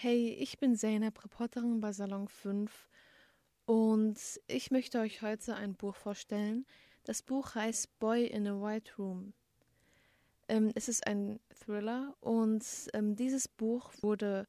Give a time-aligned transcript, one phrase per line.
[0.00, 2.88] Hey, ich bin Zeynep, Reporterin bei Salon 5
[3.66, 4.16] und
[4.46, 6.66] ich möchte euch heute ein Buch vorstellen.
[7.02, 9.32] Das Buch heißt Boy in a White Room.
[10.46, 14.46] Ähm, es ist ein Thriller und ähm, dieses Buch wurde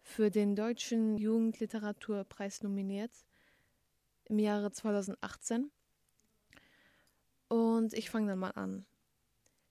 [0.00, 3.12] für den Deutschen Jugendliteraturpreis nominiert
[4.24, 5.70] im Jahre 2018.
[7.48, 8.86] Und ich fange dann mal an.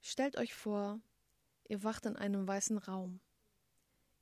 [0.02, 1.00] Stellt euch vor,
[1.68, 3.22] ihr wacht in einem weißen Raum.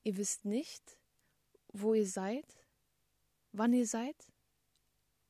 [0.03, 0.97] Ihr wisst nicht,
[1.71, 2.45] wo ihr seid,
[3.51, 4.15] wann ihr seid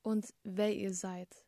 [0.01, 1.45] und wer ihr seid.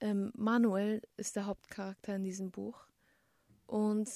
[0.00, 2.86] Ähm, Manuel ist der Hauptcharakter in diesem Buch
[3.66, 4.08] und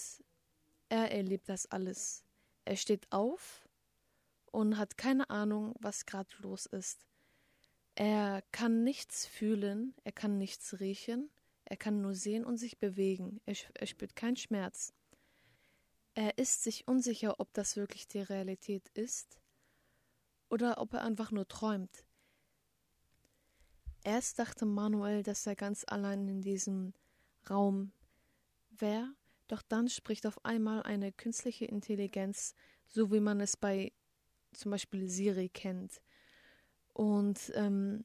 [0.89, 2.25] er erlebt das alles.
[2.65, 3.69] Er steht auf
[4.53, 7.07] und hat keine Ahnung, was gerade los ist.
[7.95, 11.31] Er kann nichts fühlen, er kann nichts riechen,
[11.65, 13.41] er kann nur sehen und sich bewegen.
[13.47, 14.95] Er, er spürt keinen Schmerz.
[16.15, 19.41] Er ist sich unsicher, ob das wirklich die Realität ist
[20.51, 22.05] oder ob er einfach nur träumt.
[24.05, 26.93] Erst dachte Manuel, dass er ganz allein in diesem
[27.49, 27.93] Raum
[28.71, 29.15] wäre,
[29.49, 32.55] doch dann spricht auf einmal eine künstliche Intelligenz,
[32.89, 33.93] so wie man es bei
[34.53, 36.03] zum Beispiel Siri kennt.
[36.93, 38.05] Und ähm,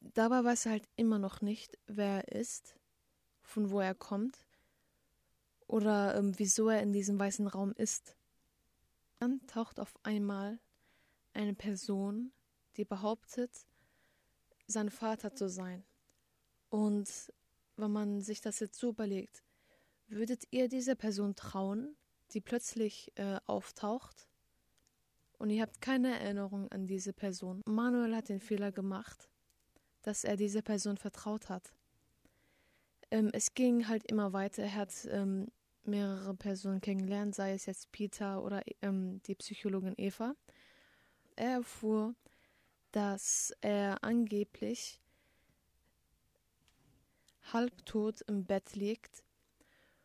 [0.00, 2.74] dabei weiß er halt immer noch nicht, wer er ist,
[3.42, 4.46] von wo er kommt
[5.72, 8.14] oder ähm, wieso er in diesem weißen Raum ist.
[9.18, 10.60] Dann taucht auf einmal
[11.32, 12.30] eine Person,
[12.76, 13.50] die behauptet,
[14.66, 15.82] sein Vater zu sein.
[16.68, 17.32] Und
[17.76, 19.42] wenn man sich das jetzt so überlegt,
[20.08, 21.96] würdet ihr dieser Person trauen,
[22.32, 24.28] die plötzlich äh, auftaucht?
[25.38, 27.62] Und ihr habt keine Erinnerung an diese Person.
[27.64, 29.30] Manuel hat den Fehler gemacht,
[30.02, 31.72] dass er dieser Person vertraut hat.
[33.10, 34.64] Ähm, es ging halt immer weiter.
[34.64, 35.48] Er hat ähm,
[35.86, 40.34] mehrere Personen kennengelernt, sei es jetzt Peter oder ähm, die Psychologin Eva.
[41.36, 42.14] Er erfuhr,
[42.92, 45.00] dass er angeblich
[47.52, 49.24] halbtot im Bett liegt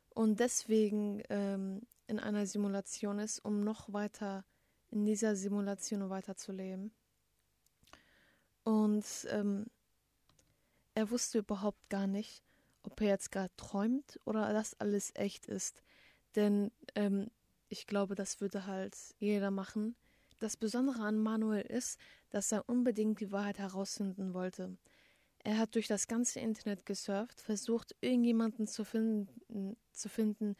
[0.09, 4.45] und deswegen ähm, in einer Simulation ist, um noch weiter
[4.89, 6.91] in dieser Simulation weiterzuleben.
[8.63, 9.65] Und ähm,
[10.95, 12.43] er wusste überhaupt gar nicht,
[12.91, 15.83] ob er jetzt gerade träumt oder das alles echt ist.
[16.35, 17.29] Denn ähm,
[17.69, 19.95] ich glaube, das würde halt jeder machen.
[20.39, 21.99] Das Besondere an Manuel ist,
[22.29, 24.77] dass er unbedingt die Wahrheit herausfinden wollte.
[25.43, 30.55] Er hat durch das ganze Internet gesurft, versucht, irgendjemanden zu finden, zu finden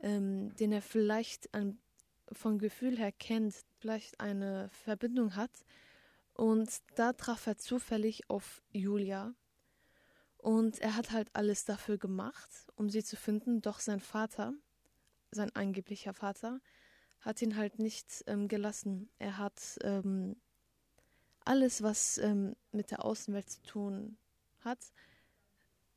[0.00, 1.78] ähm, den er vielleicht ein,
[2.32, 5.50] vom Gefühl her kennt, vielleicht eine Verbindung hat.
[6.34, 9.34] Und da traf er zufällig auf Julia,
[10.46, 13.62] und er hat halt alles dafür gemacht, um sie zu finden.
[13.62, 14.54] Doch sein Vater,
[15.32, 16.60] sein angeblicher Vater,
[17.18, 19.10] hat ihn halt nicht ähm, gelassen.
[19.18, 20.36] Er hat ähm,
[21.44, 24.18] alles, was ähm, mit der Außenwelt zu tun
[24.60, 24.78] hat,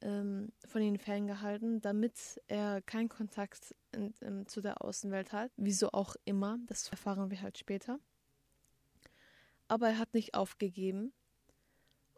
[0.02, 5.52] ähm, von ihnen ferngehalten, damit er keinen Kontakt in, in, zu der Außenwelt hat.
[5.58, 8.00] Wieso auch immer, das erfahren wir halt später.
[9.68, 11.14] Aber er hat nicht aufgegeben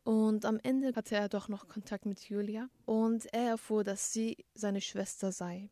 [0.04, 4.46] und am Ende hatte er doch noch Kontakt mit Julia und er erfuhr, dass sie
[4.56, 5.70] seine Schwester sei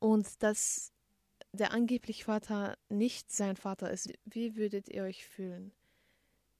[0.00, 0.92] und dass
[1.52, 4.12] der angeblich Vater nicht sein Vater ist.
[4.24, 5.72] Wie würdet ihr euch fühlen,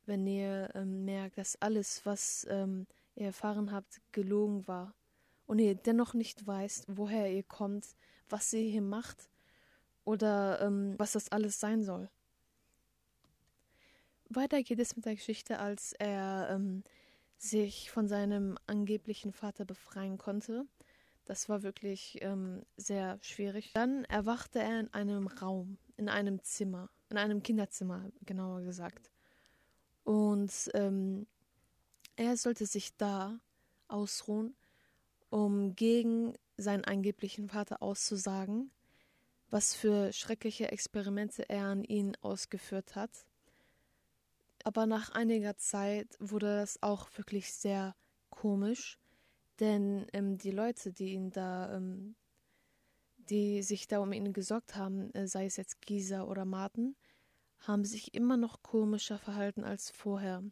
[0.07, 4.95] wenn ihr ähm, merkt, dass alles, was ähm, ihr erfahren habt, gelogen war
[5.47, 7.87] und ihr dennoch nicht weißt, woher ihr kommt,
[8.29, 9.31] was ihr hier macht
[10.05, 12.09] oder ähm, was das alles sein soll?
[14.31, 16.85] Weiter geht es mit der Geschichte, als er ähm,
[17.39, 20.67] sich von seinem angeblichen Vater befreien konnte.
[21.25, 23.73] Das war wirklich ähm, sehr schwierig.
[23.75, 29.11] Dann erwachte er in einem Raum, in einem Zimmer, in einem Kinderzimmer, genauer gesagt.
[30.05, 31.27] Und ähm,
[32.17, 33.39] er sollte sich da
[33.89, 34.55] ausruhen,
[35.31, 38.71] um gegen seinen angeblichen Vater auszusagen,
[39.51, 43.28] was für schreckliche Experimente er an ihn ausgeführt hat
[44.69, 47.97] aber nach einiger Zeit wurde das auch wirklich sehr
[48.29, 48.99] komisch,
[49.61, 52.17] denn ähm, die Leute, die ihn da, ähm,
[53.17, 56.97] die sich da um ihn gesorgt haben, äh, sei es jetzt Gisa oder Martin,
[57.61, 60.45] haben sich immer noch komischer verhalten als vorher.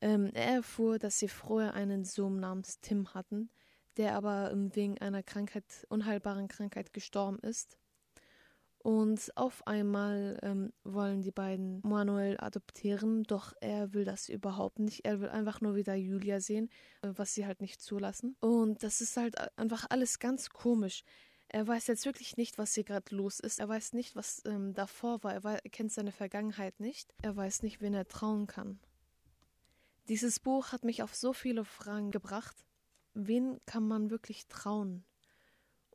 [0.00, 3.50] Ähm, er erfuhr, dass sie vorher einen Sohn namens Tim hatten,
[3.98, 7.76] der aber ähm, wegen einer Krankheit, unheilbaren Krankheit gestorben ist.
[8.84, 15.06] Und auf einmal ähm, wollen die beiden Manuel adoptieren, doch er will das überhaupt nicht.
[15.06, 16.68] Er will einfach nur wieder Julia sehen,
[17.00, 18.36] äh, was sie halt nicht zulassen.
[18.40, 21.02] Und das ist halt einfach alles ganz komisch.
[21.48, 23.58] Er weiß jetzt wirklich nicht, was hier gerade los ist.
[23.58, 25.32] Er weiß nicht, was ähm, davor war.
[25.32, 27.14] Er, weiß, er kennt seine Vergangenheit nicht.
[27.22, 28.80] Er weiß nicht, wen er trauen kann.
[30.10, 32.66] Dieses Buch hat mich auf so viele Fragen gebracht.
[33.14, 35.06] Wen kann man wirklich trauen?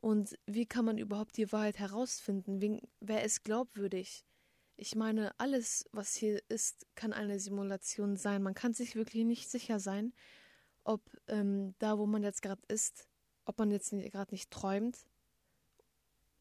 [0.00, 2.80] Und wie kann man überhaupt die Wahrheit herausfinden?
[3.00, 4.24] Wer ist glaubwürdig?
[4.76, 8.42] Ich meine, alles, was hier ist, kann eine Simulation sein.
[8.42, 10.14] Man kann sich wirklich nicht sicher sein,
[10.84, 13.06] ob ähm, da, wo man jetzt gerade ist,
[13.44, 15.06] ob man jetzt gerade nicht träumt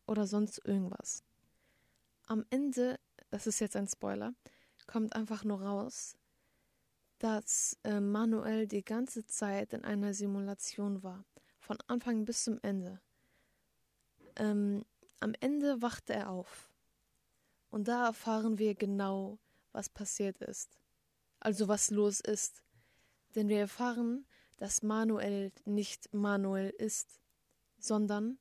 [0.08, 1.26] oder sonst irgendwas.
[2.28, 2.98] Am Ende,
[3.30, 4.34] das ist jetzt ein Spoiler,
[4.88, 6.16] kommt einfach nur raus,
[7.18, 11.26] dass äh, Manuel die ganze Zeit in einer Simulation war.
[11.60, 13.02] Von Anfang bis zum Ende.
[14.40, 14.84] Ähm,
[15.20, 16.72] am Ende wachte er auf
[17.70, 19.38] und da erfahren wir genau,
[19.72, 20.80] was passiert ist.
[21.40, 22.64] Also was los ist.
[23.36, 24.26] Denn wir erfahren,
[24.58, 27.20] dass Manuel nicht Manuel ist,
[27.78, 28.40] sondern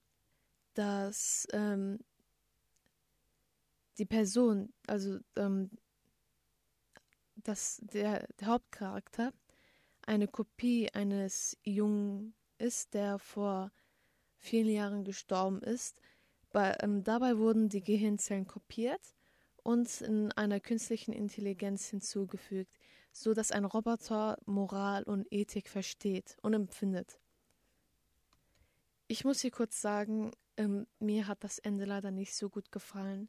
[0.75, 1.99] dass ähm,
[3.99, 5.71] die Person, also ähm,
[7.37, 9.33] dass der, der Hauptcharakter
[10.07, 13.71] eine Kopie eines Jungen ist, der vor
[14.49, 16.01] vielen Jahren gestorben ist.
[16.53, 19.15] Bei, ähm, dabei wurden die Gehirnzellen kopiert
[19.63, 22.75] und in einer künstlichen Intelligenz hinzugefügt,
[23.13, 27.21] so dass ein Roboter Moral und Ethik versteht und empfindet.
[29.09, 33.29] Ich muss hier kurz sagen, ähm, mir hat das Ende leider nicht so gut gefallen,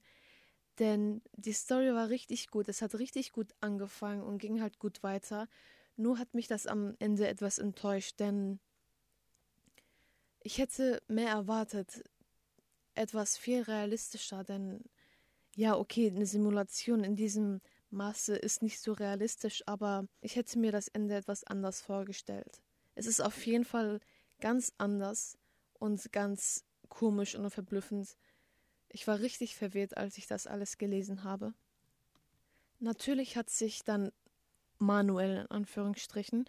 [0.80, 5.04] denn die Story war richtig gut, es hat richtig gut angefangen und ging halt gut
[5.04, 5.48] weiter.
[5.98, 8.60] Nur hat mich das am Ende etwas enttäuscht, denn
[10.42, 12.04] ich hätte mehr erwartet,
[12.96, 14.84] etwas viel realistischer, denn
[15.56, 20.72] ja, okay, eine Simulation in diesem Maße ist nicht so realistisch, aber ich hätte mir
[20.72, 22.62] das Ende etwas anders vorgestellt.
[22.96, 24.00] Es ist auf jeden Fall
[24.40, 25.38] ganz anders
[25.74, 28.16] und ganz komisch und verblüffend.
[28.90, 31.54] Ich war richtig verwirrt, als ich das alles gelesen habe.
[32.80, 34.12] Natürlich hat sich dann
[34.78, 36.46] Manuel in Anführungsstrichen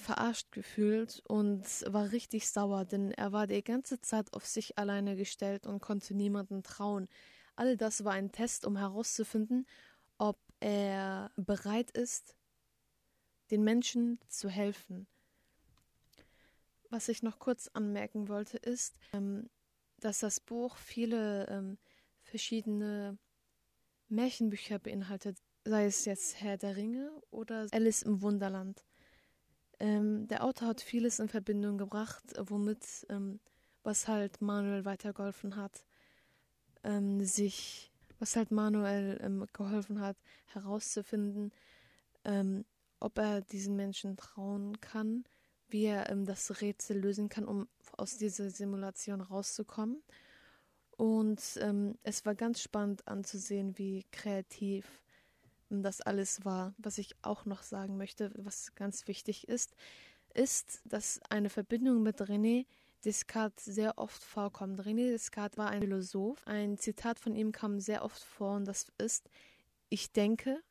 [0.00, 5.16] verarscht gefühlt und war richtig sauer, denn er war die ganze Zeit auf sich alleine
[5.16, 7.08] gestellt und konnte niemanden trauen.
[7.56, 9.66] All das war ein Test, um herauszufinden,
[10.18, 12.34] ob er bereit ist,
[13.50, 15.06] den Menschen zu helfen.
[16.88, 19.48] Was ich noch kurz anmerken wollte, ist, ähm,
[19.98, 21.78] dass das Buch viele ähm,
[22.22, 23.18] verschiedene
[24.08, 28.84] Märchenbücher beinhaltet, sei es jetzt Herr der Ringe oder Alice im Wunderland.
[29.80, 33.40] Ähm, der Autor hat vieles in Verbindung gebracht, womit ähm,
[33.82, 35.84] was halt Manuel weitergeholfen hat
[36.84, 40.16] ähm, sich, was halt Manuel ähm, geholfen hat,
[40.46, 41.52] herauszufinden,
[42.24, 42.64] ähm,
[43.00, 45.24] ob er diesen Menschen trauen kann,
[45.68, 50.02] wie er ähm, das Rätsel lösen kann, um aus dieser Simulation rauszukommen.
[50.96, 51.40] Und
[52.02, 54.84] es war ganz spannend anzusehen, wie kreativ
[55.70, 56.74] das alles war.
[56.78, 59.74] Was ich auch noch sagen möchte, was ganz wichtig ist,
[60.34, 62.66] ist, dass eine Verbindung mit René
[63.04, 64.80] Descartes sehr oft vorkommt.
[64.80, 66.46] René Descartes war ein Philosoph.
[66.46, 69.30] Ein Zitat von ihm kam sehr oft vor und das ist,
[69.88, 70.62] ich denke,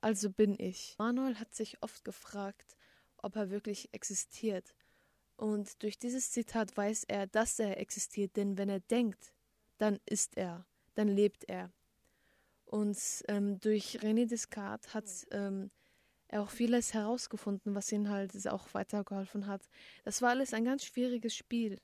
[0.00, 0.96] also bin ich.
[0.98, 2.76] Manuel hat sich oft gefragt,
[3.18, 4.74] ob er wirklich existiert.
[5.36, 9.32] Und durch dieses Zitat weiß er, dass er existiert, denn wenn er denkt,
[9.78, 11.70] dann ist er, dann lebt er.
[12.68, 12.98] Und
[13.28, 15.70] ähm, durch René Descartes hat ähm,
[16.28, 19.62] er auch vieles herausgefunden, was ihm halt auch weitergeholfen hat.
[20.04, 21.80] Das war alles ein ganz schwieriges Spiel.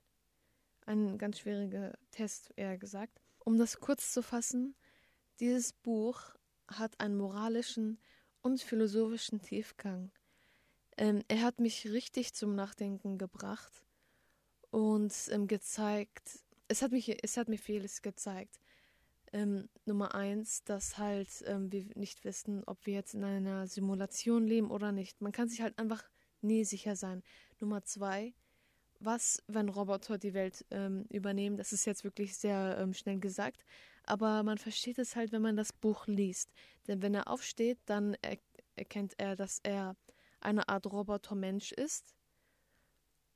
[0.85, 3.19] Ein ganz schwieriger Test, eher gesagt.
[3.39, 4.75] Um das kurz zu fassen,
[5.41, 6.21] dieses Buch
[6.69, 7.99] hat einen moralischen
[8.43, 10.13] und philosophischen Tiefgang.
[10.99, 13.73] Ähm, er hat mich richtig zum Nachdenken gebracht
[14.71, 18.61] und ähm, gezeigt, es hat, mich, es hat mir vieles gezeigt.
[19.35, 24.47] Ähm, Nummer eins, dass halt ähm, wir nicht wissen, ob wir jetzt in einer Simulation
[24.47, 25.21] leben oder nicht.
[25.21, 26.05] Man kann sich halt einfach
[26.41, 27.25] nie sicher sein.
[27.59, 28.33] Nummer zwei,
[29.01, 31.57] was, wenn Roboter die Welt ähm, übernehmen?
[31.57, 33.65] Das ist jetzt wirklich sehr ähm, schnell gesagt,
[34.05, 36.53] aber man versteht es halt, wenn man das Buch liest.
[36.87, 38.39] Denn wenn er aufsteht, dann er
[38.77, 39.97] erkennt er, dass er
[40.39, 42.15] eine Art Roboter-Mensch ist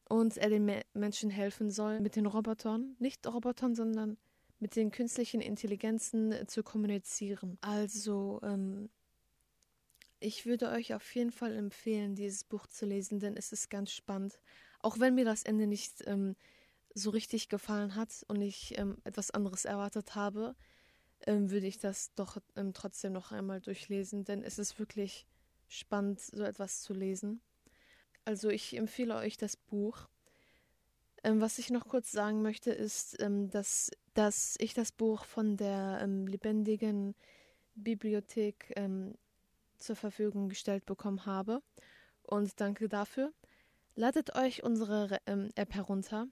[0.09, 2.95] und er den Me Menschen helfen soll mit den Robotern.
[3.01, 4.17] Nicht Robotern, sondern
[4.61, 7.59] mit den künstlichen Intelligenzen äh, zu kommunizieren.
[7.61, 8.91] Also, ähm,
[10.21, 13.93] ich würde euch auf jeden Fall empfehlen, dieses Buch zu lesen, denn es ist ganz
[13.93, 14.41] spannend.
[14.81, 16.35] Auch wenn mir das Ende nicht ähm,
[16.95, 20.57] so richtig gefallen hat und ich ähm, etwas anderes erwartet habe,
[21.27, 25.27] ähm, würde ich das doch ähm, trotzdem noch einmal durchlesen, denn es ist wirklich
[25.69, 27.41] spannend, so etwas zu lesen.
[28.25, 30.09] Also ich empfehle euch das Buch.
[31.25, 35.57] Ähm, was ich noch kurz sagen möchte, ist, ähm, dass, dass ich das Buch von
[35.57, 37.15] der ähm, lebendigen
[37.75, 39.15] Bibliothek ähm,
[39.79, 41.63] zur Verfügung gestellt bekommen habe.
[42.23, 43.33] Und danke dafür.
[43.95, 46.29] Ladet euch unsere ähm, App herunter.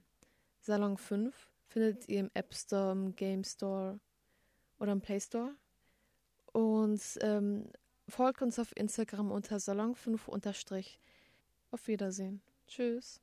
[0.61, 3.99] Salon 5 findet ihr im App Store, im Game Store
[4.79, 5.55] oder im Play Store.
[6.53, 7.69] Und ähm,
[8.07, 10.99] folgt uns auf Instagram unter Salon5 unterstrich.
[11.71, 12.41] Auf Wiedersehen.
[12.67, 13.21] Tschüss.